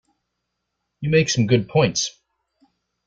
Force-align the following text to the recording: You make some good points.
You 1.01 1.11
make 1.11 1.29
some 1.29 1.45
good 1.45 1.69
points. 1.69 2.09